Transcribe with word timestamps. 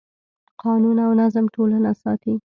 قانون 0.63 0.97
او 1.05 1.11
نظم 1.21 1.45
ټولنه 1.55 1.91
ساتي. 2.01 2.33